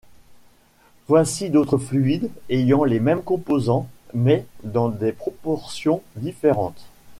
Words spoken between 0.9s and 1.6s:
Voici